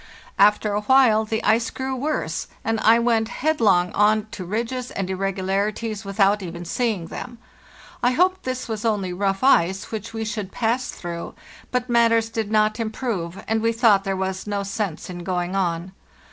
[0.39, 5.07] After a while the ice grew worse, and I went headlong on to ridges and
[5.11, 7.37] irregularities without even seeing them.
[8.01, 11.35] I hoped this was only rough ice which we should pass through,
[11.69, 15.91] but matters did not improve, and we thought there was no sense in going on.